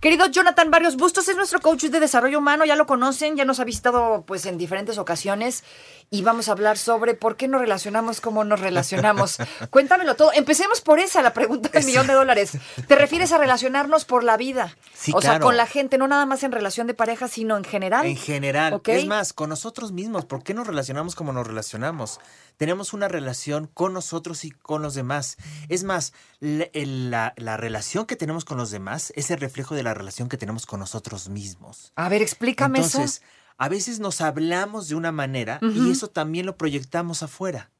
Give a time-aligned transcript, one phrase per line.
[0.00, 3.60] Querido Jonathan Barrios Bustos es nuestro coach de desarrollo humano, ya lo conocen, ya nos
[3.60, 5.62] ha visitado pues en diferentes ocasiones
[6.08, 9.36] y vamos a hablar sobre por qué nos relacionamos, cómo nos relacionamos.
[9.70, 10.32] Cuéntamelo todo.
[10.32, 12.52] Empecemos por esa, la pregunta del millón de dólares.
[12.88, 14.74] ¿Te refieres a relacionarnos por la vida?
[14.94, 17.64] Sí, o sea, con la gente, no nada más en relación de pareja, sino en
[17.64, 18.06] general.
[18.06, 18.72] En general.
[18.72, 18.88] Ok.
[18.88, 20.24] Es más, con nosotros mismos.
[20.24, 22.20] ¿Por qué nos relacionamos como nos relacionamos?
[22.56, 25.36] Tenemos una relación con nosotros y con los demás.
[25.68, 29.74] Es más, la, el- la- la relación que tenemos con los demás es el reflejo
[29.74, 31.92] de la relación que tenemos con nosotros mismos.
[31.96, 33.24] A ver, explícame Entonces, eso.
[33.58, 37.70] a veces nos hablamos de una manera y eso también lo proyectamos afuera.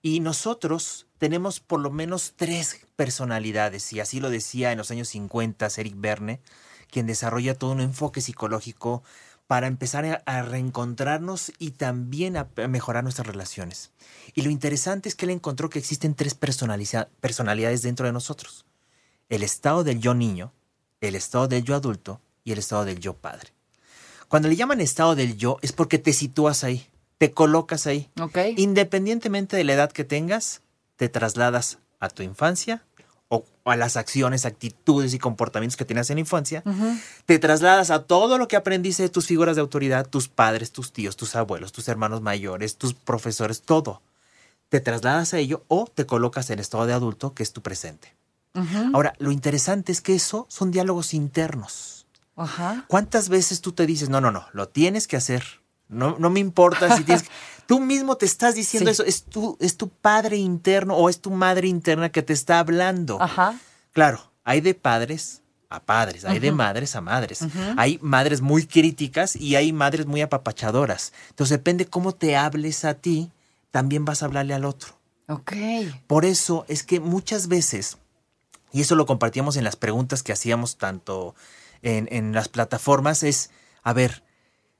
[0.00, 5.08] Y nosotros tenemos por lo menos tres personalidades, y así lo decía en los años
[5.08, 6.40] 50 Eric Verne,
[6.90, 9.02] quien desarrolla todo un enfoque psicológico
[9.48, 13.90] para empezar a, reencontrarnos y también a, mejorar nuestras relaciones.
[14.34, 18.66] Y lo interesante es que él encontró que existen tres personalidades dentro de nosotros.
[19.30, 20.52] El estado del yo niño,
[21.00, 23.50] el estado del yo adulto y el estado del yo padre.
[24.28, 26.86] Cuando le llaman estado del yo es porque te sitúas ahí,
[27.18, 28.08] te colocas ahí.
[28.20, 28.38] Ok.
[28.56, 30.62] Independientemente de la edad que tengas,
[30.96, 32.84] te trasladas a tu infancia
[33.28, 36.62] o a las acciones, actitudes y comportamientos que tenías en la infancia.
[37.26, 40.92] Te trasladas a todo lo que aprendiste de tus figuras de autoridad, tus padres, tus
[40.92, 44.02] tíos, tus abuelos, tus hermanos mayores, tus profesores, todo.
[44.68, 48.17] Te trasladas a ello o te colocas en estado de adulto, que es tu presente.
[48.58, 48.90] Ujú.
[48.94, 52.06] Ahora, lo interesante es que eso son diálogos internos.
[52.36, 52.84] Ajá.
[52.88, 55.44] ¿Cuántas veces tú te dices, no, no, no, lo tienes que hacer?
[55.88, 57.30] No, no me importa si tienes que...
[57.66, 58.92] Tú mismo te estás diciendo Sí.
[58.92, 62.60] eso, es tu, es tu padre interno o es tu madre interna que te está
[62.60, 63.20] hablando.
[63.20, 63.58] Ajá.
[63.92, 66.56] Claro, hay de padres a padres, hay de Ujú.
[66.56, 67.42] madres a madres.
[67.42, 67.58] Ujú.
[67.76, 71.12] Hay madres muy críticas y hay madres muy apapachadoras.
[71.30, 73.30] Entonces depende cómo te hables a ti,
[73.70, 74.96] también vas a hablarle al otro.
[75.28, 75.52] Ok.
[76.06, 77.98] Por eso es que muchas veces,
[78.72, 81.34] y eso lo compartíamos en las preguntas que hacíamos tanto
[81.82, 83.50] en, en las plataformas, es,
[83.82, 84.22] a ver,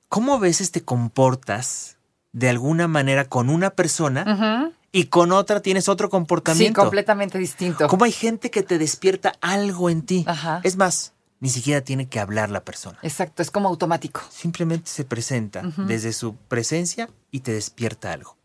[0.08, 1.96] ¿cómo a veces te comportas
[2.32, 6.80] de alguna manera con una persona y con otra tienes otro Sí, comportamiento?
[6.80, 7.86] completamente distinto.
[7.88, 10.24] ¿Cómo hay gente que te despierta algo en ti?
[10.26, 10.60] Ajá.
[10.64, 12.98] Es más, ni siquiera tiene que hablar la persona.
[13.02, 14.20] Exacto, es como automático.
[14.30, 18.36] Simplemente se presenta desde su presencia y te despierta algo.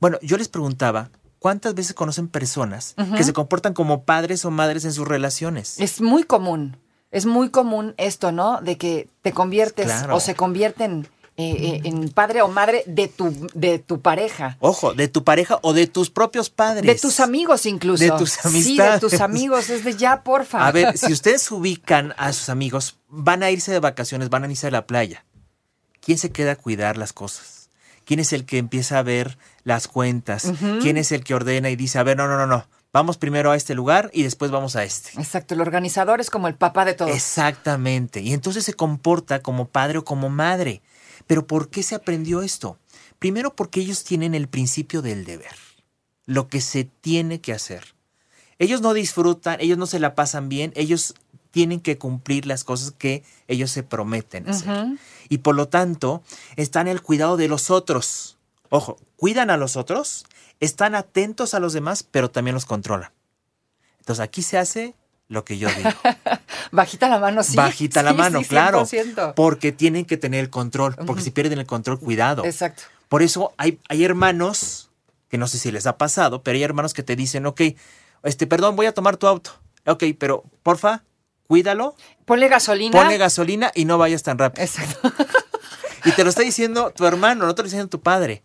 [0.00, 1.10] Bueno, yo les preguntaba,
[1.40, 5.80] ¿cuántas veces conocen personas que se comportan como padres o madres en sus relaciones?
[5.80, 6.76] Es muy común,
[7.10, 8.60] es muy común esto, ¿no?
[8.60, 10.14] De que te conviertes Claro.
[10.14, 14.58] o se convierten eh, eh, en padre o madre de tu, de tu pareja.
[14.60, 16.84] Ojo, de tu pareja o de tus propios padres.
[16.84, 18.04] De tus amigos incluso.
[18.04, 19.00] De tus Sí, de amistades.
[19.00, 19.70] tus amigos.
[19.70, 20.66] Es de ya, porfa.
[20.66, 24.48] A ver, si ustedes ubican a sus amigos, van a irse de vacaciones, van a
[24.50, 25.24] irse a la playa.
[26.02, 27.59] ¿Quién se queda a cuidar las cosas?
[28.10, 30.52] ¿Quién es el que empieza a ver las cuentas?
[30.82, 33.52] ¿Quién es el que ordena y dice, a ver, no, no, no, no, vamos primero
[33.52, 35.10] a este lugar y después vamos a este?
[35.20, 37.12] Exacto, el organizador es como el papá de todos.
[37.12, 38.20] Exactamente.
[38.20, 40.82] Y entonces se comporta como padre o como madre.
[41.28, 42.78] Pero ¿por qué se aprendió esto?
[43.20, 45.54] Primero porque ellos tienen el principio del deber,
[46.26, 47.94] lo que se tiene que hacer.
[48.58, 51.14] Ellos no disfrutan, ellos no se la pasan bien, ellos
[51.50, 54.86] tienen que cumplir las cosas que ellos se prometen hacer.
[55.28, 56.22] Y por lo tanto,
[56.56, 58.38] están en el cuidado de los otros.
[58.68, 60.24] Ojo, cuidan a los otros,
[60.60, 63.10] están atentos a los demás, pero también los controlan.
[63.98, 64.94] Entonces aquí se hace
[65.28, 65.90] lo que yo digo.
[66.72, 67.56] Bajita la mano, sí.
[67.56, 68.82] Bajita la mano, sí, claro.
[68.82, 69.34] 100%.
[69.34, 70.94] Porque tienen que tener el control.
[71.06, 72.44] Porque si pierden el control, cuidado.
[72.44, 72.82] Exacto.
[73.08, 74.90] Por eso hay, hay hermanos,
[75.28, 77.62] que no sé si les ha pasado, pero hay hermanos que te dicen, ok,
[78.22, 79.52] este, perdón, voy a tomar tu auto.
[79.86, 81.02] Ok, pero porfa,
[81.50, 81.96] cuídalo,
[82.26, 82.96] Ponle gasolina.
[82.96, 84.64] ponle gasolina y no vayas tan rápido.
[84.64, 85.12] Exacto.
[86.02, 88.42] Y te lo está diciendo tu hermano, no te lo está diciendo tu padre.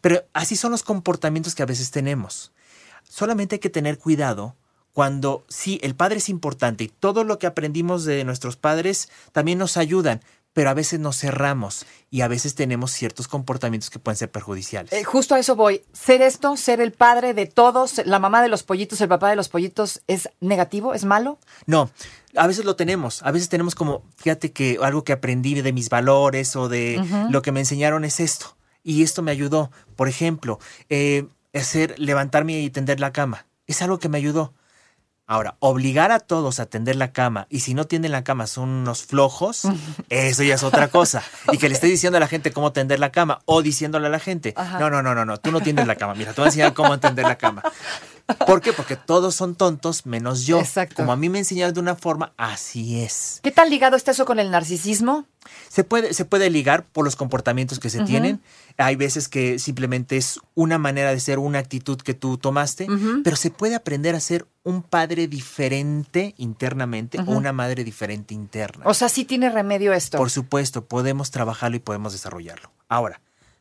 [0.00, 2.52] Pero así son los comportamientos que a veces tenemos.
[3.02, 4.54] Solamente hay que tener cuidado
[4.92, 9.58] cuando sí, el padre es importante y todo lo que aprendimos de nuestros padres también
[9.58, 10.20] nos ayudan,
[10.52, 14.92] pero a veces nos cerramos y a veces tenemos ciertos comportamientos que pueden ser perjudiciales.
[14.92, 15.82] Eh, justo a eso voy.
[15.92, 19.36] Ser esto, ser el padre de todos, la mamá de los pollitos, el papá de
[19.36, 20.94] los pollitos, ¿es negativo?
[20.94, 21.38] ¿Es malo?
[21.66, 21.90] No,
[22.36, 23.22] a veces lo tenemos.
[23.22, 27.42] A veces tenemos como, fíjate que algo que aprendí de mis valores o de lo
[27.42, 28.56] que me enseñaron es esto.
[28.84, 29.70] Y esto me ayudó.
[29.96, 33.46] Por ejemplo, eh, hacer, levantarme y tender la cama.
[33.66, 34.52] Es algo que me ayudó.
[35.26, 38.68] Ahora, obligar a todos a tender la cama y si no tienden la cama son
[38.68, 39.62] unos flojos,
[40.08, 41.22] eso ya es otra cosa.
[41.52, 44.10] Y que le estés diciendo a la gente cómo tender la cama o diciéndole a
[44.10, 44.78] la gente, Ajá.
[44.78, 46.74] no, no, no, no, no, tú no tiendes la cama, mira, te voy a enseñar
[46.74, 47.62] cómo tender la cama.
[48.46, 48.72] ¿Por qué?
[48.72, 50.60] Porque todos son tontos menos yo.
[50.60, 50.96] Exacto.
[50.96, 53.40] Como a mí me enseñaron de una forma, así es.
[53.42, 55.26] ¿Qué tan ligado está eso con el narcisismo?
[55.68, 58.40] Se puede, se puede ligar por los comportamientos que se tienen.
[58.76, 62.86] Hay veces que simplemente es una manera de ser, una actitud que tú tomaste,
[63.24, 68.84] pero se puede aprender a ser un padre diferente internamente o una madre diferente interna.
[68.86, 70.18] O sea, sí tiene remedio esto.
[70.18, 72.70] Por supuesto, podemos trabajarlo y podemos desarrollarlo.
[72.88, 73.20] Ahora,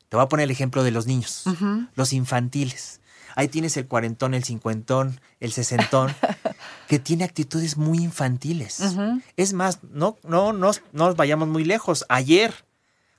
[0.09, 1.45] te voy a poner el ejemplo de los niños,
[1.95, 3.00] los infantiles.
[3.35, 6.13] Ahí tienes el cuarentón, el cincuentón, el sesentón,
[6.87, 8.81] que tiene actitudes muy infantiles.
[9.37, 12.05] Es más, no, no, no, no nos vayamos muy lejos.
[12.09, 12.53] Ayer,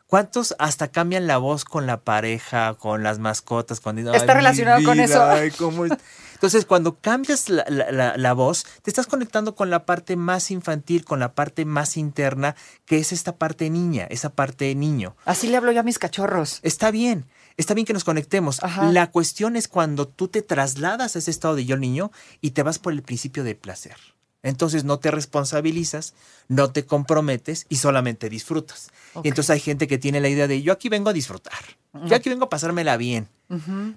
[0.06, 3.80] ¿cuántos hasta cambian la voz con la pareja, con las mascotas?
[3.80, 5.22] Cuando, Está "Ay, mi relacionado con vida, eso.
[5.24, 5.92] ay, ¿cómo es?".
[6.34, 10.50] Entonces, cuando cambias la, la- la- la voz, te estás conectando con la parte más
[10.50, 15.14] infantil, con la parte más interna, que es esta parte niña, esa parte niño.
[15.24, 16.58] Así le hablo yo a mis cachorros.
[16.64, 17.26] Está bien,
[17.56, 18.62] está bien que nos conectemos.
[18.62, 18.90] Ajá.
[18.92, 22.62] La cuestión es cuando tú te trasladas a ese estado de yo niño y te
[22.62, 23.96] vas por el principio de placer.
[24.42, 26.14] Entonces no te responsabilizas,
[26.48, 28.90] no te comprometes y solamente disfrutas.
[29.22, 31.60] Y entonces hay gente que tiene la idea de yo aquí vengo a disfrutar,
[32.06, 33.28] yo aquí vengo a pasármela bien.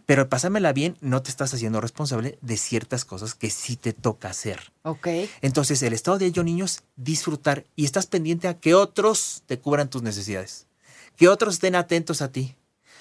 [0.06, 4.30] Pero pasármela bien no te estás haciendo responsable de ciertas cosas que sí te toca
[4.30, 4.74] hacer.
[4.84, 5.08] Ok.
[5.42, 9.58] Entonces el estado de yo niño es disfrutar y estás pendiente a que otros te
[9.58, 10.68] cubran tus necesidades,
[11.16, 12.56] que otros estén atentos a ti.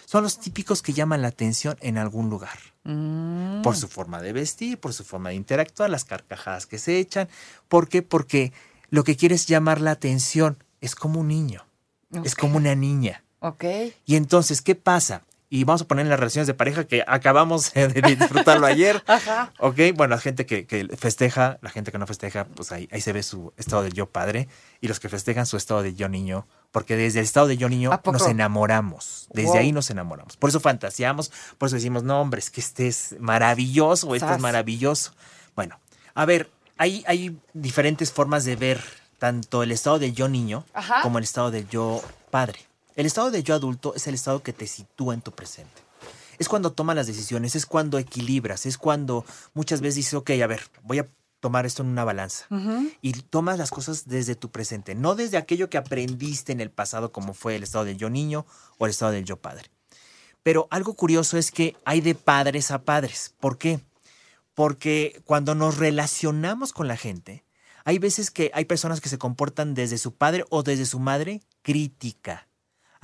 [0.04, 2.58] Son los típicos que llaman la atención en algún lugar.
[2.84, 3.62] Mm.
[3.62, 7.28] Por su forma de vestir, por su forma de interactuar, las carcajadas que se echan.
[7.68, 8.02] ¿Por qué?
[8.02, 8.52] Porque
[8.90, 11.64] lo que quieres llamar la atención es como un niño,
[12.24, 13.24] es como una niña.
[13.40, 13.64] Ok.
[14.04, 15.22] Y entonces, ¿qué pasa?
[15.54, 19.04] Y vamos a poner en las relaciones de pareja que acabamos de disfrutarlo ayer.
[19.06, 19.52] Ajá.
[19.60, 23.00] Ok, bueno, la gente que, que festeja, la gente que no festeja, pues ahí, ahí
[23.00, 24.48] se ve su estado de yo padre
[24.80, 27.68] y los que festejan su estado de yo niño, porque desde el estado de yo
[27.68, 29.58] niño nos enamoramos, desde Wow.
[29.58, 30.36] ahí nos enamoramos.
[30.36, 34.38] Por eso fantaseamos, por eso decimos, no, hombre, es que este es maravilloso, este Sas.
[34.38, 35.12] es maravilloso.
[35.54, 35.78] Bueno,
[36.16, 38.82] a ver, hay, hay diferentes formas de ver
[39.20, 41.00] tanto el estado del yo niño Ajá.
[41.02, 42.02] como el estado del yo
[42.32, 42.58] padre.
[42.96, 45.82] El estado del yo adulto es el estado que te sitúa en tu presente.
[46.38, 50.46] Es cuando tomas las decisiones, es cuando equilibras, es cuando muchas veces dices, ok, a
[50.46, 51.08] ver, voy a
[51.40, 52.46] tomar esto en una balanza.
[53.02, 57.12] Y tomas las cosas desde tu presente, no desde aquello que aprendiste en el pasado,
[57.12, 58.46] como fue el estado del yo niño
[58.78, 59.70] o el estado del yo padre.
[60.42, 63.34] Pero algo curioso es que hay de padres a padres.
[63.40, 63.80] ¿Por qué?
[64.54, 67.44] Porque cuando nos relacionamos con la gente,
[67.84, 71.42] hay veces que hay personas que se comportan desde su padre o desde su madre
[71.62, 72.46] crítica.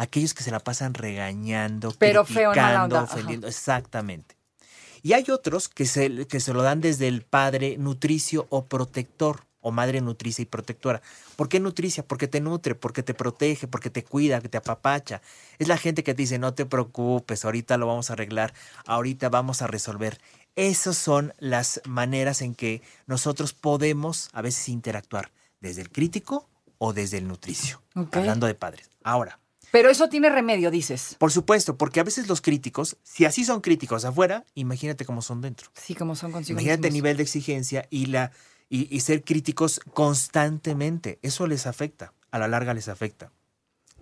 [0.00, 3.04] Aquellos que se la pasan regañando, Pero feo, en mala criticando, ajá.
[3.04, 3.46] ofendiendo.
[3.48, 4.34] Exactamente.
[5.02, 9.44] Y hay otros que se, que se lo dan desde el padre nutricio o protector,
[9.60, 11.02] o madre nutricia y protectora.
[11.36, 12.02] ¿Por qué nutricia?
[12.02, 15.20] Porque te nutre, porque te protege, porque te cuida, que te apapacha.
[15.58, 18.54] Es la gente que te dice, no te preocupes, ahorita lo vamos a arreglar,
[18.86, 20.18] ahorita vamos a resolver.
[20.56, 25.30] Esas son las maneras en que nosotros podemos a veces interactuar,
[25.60, 26.48] desde el crítico
[26.78, 27.82] o desde el nutricio,
[28.12, 28.88] hablando de padres.
[29.04, 29.38] Ahora,
[29.72, 31.16] Pero eso tiene remedio, dices.
[31.18, 35.40] por supuesto, porque a veces los críticos, si así son críticos afuera, imagínate cómo son
[35.40, 35.70] dentro.
[35.74, 38.32] Sí, como son consigo Imagínate el nivel de exigencia y, la,
[38.68, 41.18] y, y ser críticos constantemente.
[41.22, 43.30] Eso les afecta, a la larga les afecta.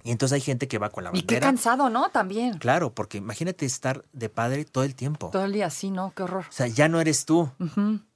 [0.05, 1.47] Y entonces hay gente que va con la Y qué bandera.
[1.49, 2.09] cansado, ¿no?
[2.11, 2.57] También.
[2.59, 5.29] Claro, porque imagínate estar de padre todo el tiempo.
[5.31, 6.13] Todo el día así, ¿no?
[6.15, 6.47] Qué horror.
[6.49, 7.51] O sea, ya no eres tú,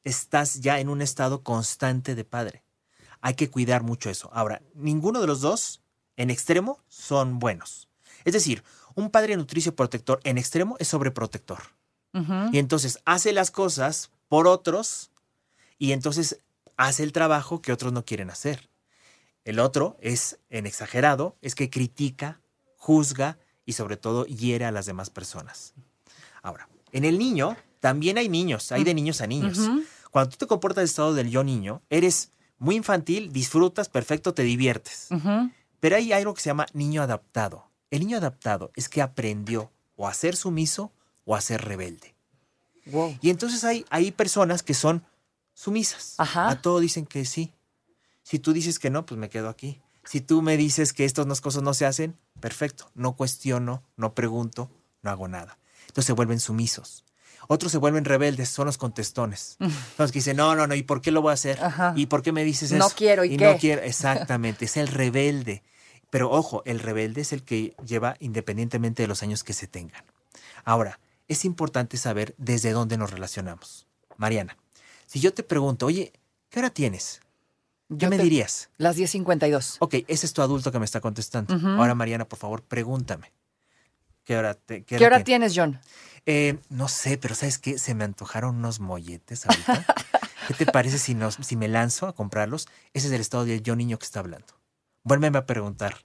[0.04, 2.62] estás ya en un estado constante de padre.
[3.20, 4.30] Hay que cuidar mucho eso.
[4.32, 5.81] Ahora, ninguno de los dos
[6.16, 7.88] en extremo son buenos.
[8.24, 8.62] Es decir,
[8.94, 11.62] un padre nutricio protector en extremo es sobreprotector.
[12.52, 15.10] Y entonces hace las cosas por otros
[15.78, 16.40] y entonces
[16.76, 18.68] hace el trabajo que otros no quieren hacer.
[19.44, 22.40] El otro es en exagerado, es que critica,
[22.76, 25.72] juzga y sobre todo hiere a las demás personas.
[26.42, 29.58] Ahora, en el niño también hay niños, hay de niños a niños.
[30.10, 34.42] Cuando tú te comportas de estado del yo niño, eres muy infantil, disfrutas, perfecto, te
[34.42, 35.08] diviertes.
[35.82, 37.68] Pero hay algo que se llama niño adaptado.
[37.90, 40.92] El niño adaptado es que aprendió o a ser sumiso
[41.24, 42.14] o a ser rebelde.
[42.86, 43.18] Wow.
[43.20, 45.04] Y entonces hay, hay personas que son
[45.54, 46.14] sumisas.
[46.18, 46.50] Ajá.
[46.50, 47.52] A todo dicen que sí.
[48.22, 49.80] Si tú dices que no, pues me quedo aquí.
[50.04, 52.88] Si tú me dices que estas cosas no se hacen, perfecto.
[52.94, 54.70] No cuestiono, no pregunto,
[55.02, 55.58] no hago nada.
[55.88, 57.04] Entonces se vuelven sumisos.
[57.48, 59.56] Otros se vuelven rebeldes, son los contestones.
[59.58, 61.60] Son los que dicen, no, no, no, ¿y por qué lo voy a hacer?
[61.60, 61.92] Ajá.
[61.96, 62.94] ¿Y por qué me dices No eso?
[62.96, 63.58] quiero, ¿y no qué?
[63.58, 65.64] quiero, exactamente, es el rebelde.
[66.12, 70.04] Pero ojo, el rebelde es el que lleva independientemente de los años que se tengan.
[70.62, 73.86] Ahora, es importante saber desde dónde nos relacionamos.
[74.18, 74.58] Mariana,
[75.06, 76.12] si yo te pregunto, oye,
[76.50, 77.22] ¿qué hora tienes?
[77.88, 78.68] ¿Qué Yo me te- dirías?
[78.76, 79.76] Las 10.52.
[79.78, 81.54] Ok, ese es tu adulto que me está contestando.
[81.80, 83.32] Ahora, Mariana, por favor, pregúntame.
[84.24, 85.24] ¿Qué hora, te- ¿Qué hora tienes?
[85.24, 85.80] tienes, John?
[86.26, 87.78] Eh, no sé, pero ¿sabes qué?
[87.78, 89.86] Se me antojaron unos molletes ahorita.
[90.46, 92.68] ¿Qué te parece si, nos, si me lanzo a comprarlos?
[92.92, 94.52] Ese es el estado del yo niño que está hablando.
[95.04, 95.96] Vuélveme a preguntar.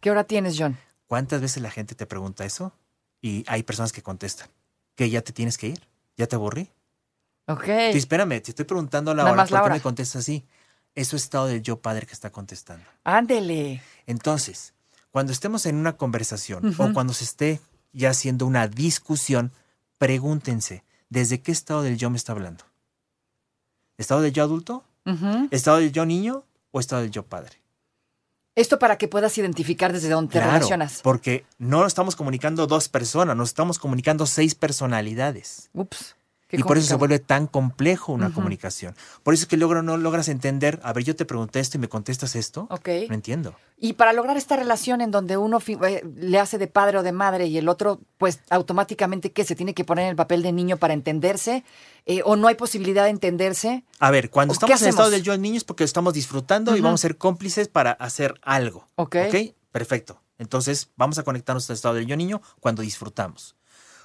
[0.00, 0.78] ¿Qué hora tienes, John?
[1.06, 2.72] ¿Cuántas veces la gente te pregunta eso?
[3.20, 4.48] Y hay personas que contestan.
[4.94, 5.80] ¿Que ya te tienes que ir?
[6.16, 6.70] ¿Ya te aburrí?
[7.46, 7.64] Ok.
[7.92, 9.42] Sí, espérame, te estoy preguntando a la Nada hora.
[9.42, 9.74] más la ¿Por qué hora.
[9.76, 10.44] me contestas así?
[10.94, 12.84] Eso es estado del yo padre que está contestando.
[13.04, 13.82] Ándele.
[14.06, 14.74] Entonces,
[15.10, 17.60] cuando estemos en una conversación o cuando se esté
[17.92, 19.52] ya haciendo una discusión,
[19.98, 22.64] pregúntense, ¿desde qué estado del yo me está hablando?
[23.98, 24.84] ¿Estado del yo adulto?
[25.50, 26.44] ¿Estado del yo niño?
[26.70, 27.60] ¿O estado del yo padre?
[28.56, 31.00] Esto para que puedas identificar desde dónde te relacionas.
[31.02, 35.70] porque no estamos comunicando dos personas, nos estamos comunicando seis personalidades.
[35.72, 36.16] Ups.
[36.50, 38.94] Qué y por eso se vuelve tan complejo una comunicación.
[39.22, 41.80] Por eso es que logro, no logras entender, a ver, yo te pregunté esto y
[41.80, 42.66] me contestas esto.
[42.70, 42.88] Ok.
[43.08, 43.54] No entiendo.
[43.78, 47.12] Y para lograr esta relación en donde uno eh, le hace de padre o de
[47.12, 50.52] madre y el otro, pues automáticamente que se tiene que poner en el papel de
[50.52, 51.64] niño para entenderse,
[52.04, 53.84] eh, o no hay posibilidad de entenderse.
[53.98, 55.12] A ver, cuando ¿O qué estamos en estado hacemos?
[55.12, 58.88] del yo niño es porque estamos disfrutando y vamos a ser cómplices para hacer algo.
[58.96, 59.16] Ok.
[59.28, 59.54] ¿Ok?
[59.72, 60.20] Perfecto.
[60.38, 63.56] Entonces, vamos a conectarnos al estado del yo niño cuando disfrutamos.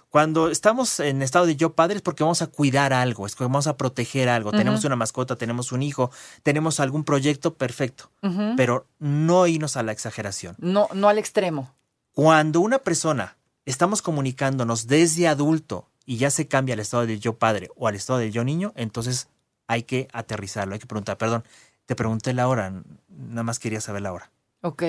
[0.09, 3.43] Cuando estamos en estado de yo padre es porque vamos a cuidar algo, es que
[3.43, 4.51] vamos a proteger algo.
[4.51, 6.09] Tenemos una mascota, tenemos un hijo,
[6.43, 8.09] tenemos algún proyecto, perfecto.
[8.55, 10.55] Pero no irnos a la exageración.
[10.59, 11.73] No, no al extremo.
[12.13, 13.35] Cuando una persona
[13.65, 17.95] estamos comunicándonos desde adulto y ya se cambia al estado del yo padre o al
[17.95, 19.27] estado del yo niño, entonces
[19.67, 21.43] hay que aterrizarlo, hay que preguntar, perdón,
[21.85, 24.31] te pregunté la hora, nada más quería saber la hora.
[24.61, 24.83] Ok.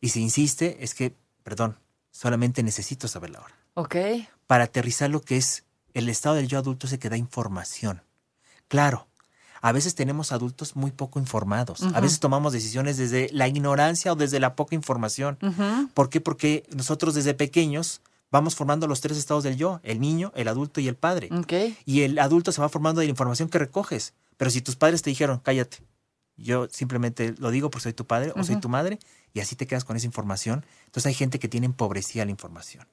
[0.00, 1.78] Y si insiste, es que, perdón,
[2.10, 3.54] solamente necesito saber la hora.
[3.74, 3.96] Ok.
[4.46, 5.64] Para aterrizar lo que es
[5.94, 8.02] el estado del yo adulto es el que da información.
[8.68, 9.06] Claro,
[9.60, 14.16] a veces tenemos adultos muy poco informados, a veces tomamos decisiones desde la ignorancia o
[14.16, 15.38] desde la poca información.
[15.94, 16.20] ¿Por qué?
[16.20, 18.00] Porque nosotros desde pequeños
[18.30, 21.28] vamos formando los tres estados del yo, el niño, el adulto y el padre.
[21.32, 21.52] Ok.
[21.84, 24.14] Y el adulto se va formando de la información que recoges.
[24.36, 25.78] Pero si tus padres te dijeron, cállate,
[26.36, 28.98] yo simplemente lo digo porque soy tu padre o soy tu madre,
[29.34, 32.86] y así te quedas con esa información, entonces hay gente que tiene empobrecida la información.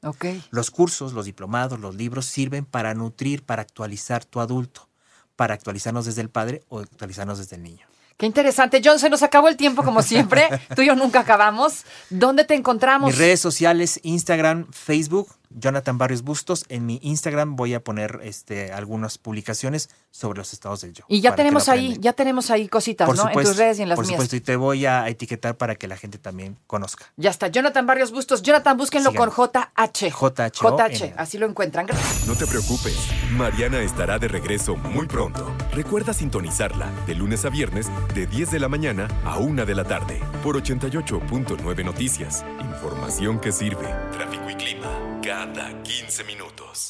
[0.51, 4.89] Los cursos, los diplomados, los libros sirven para nutrir, para actualizar tu adulto,
[5.35, 7.87] para actualizarnos desde el padre o actualizarnos desde el niño.
[8.19, 8.81] Qué interesante.
[8.83, 10.49] John, se nos acabó el tiempo como siempre.
[10.75, 11.85] Tú y yo nunca acabamos.
[12.09, 13.07] ¿Dónde te encontramos?
[13.07, 16.65] Mis redes sociales, Instagram, Facebook, Jonathan Barrios Bustos.
[16.69, 21.03] En mi Instagram voy a poner este, algunas publicaciones sobre los estados del yo.
[21.07, 23.29] Y ya tenemos ahí, ya tenemos ahí cositas, Por ¿no?
[23.29, 24.15] en tus redes y en las por mías.
[24.17, 27.05] supuesto, y te voy a etiquetar para que la gente también conozca.
[27.17, 27.47] Ya está.
[27.47, 28.41] Jonathan Barrios Bustos.
[28.41, 30.09] Jonathan, búsquenlo con JH.
[30.11, 31.05] JH.
[31.05, 31.85] en- Así lo encuentran.
[31.85, 32.27] Gracias.
[32.27, 32.95] No te preocupes,
[33.31, 35.51] Mariana estará de regreso muy pronto.
[35.73, 39.83] Recuerda sintonizarla de lunes a viernes de 10 de la mañana a 1 de la
[39.83, 42.45] tarde por 88.9 Noticias.
[42.61, 43.87] Información que sirve.
[44.11, 46.87] Tráfico y clima cada 15 minutos.